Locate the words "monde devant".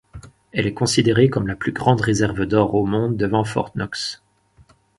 2.87-3.43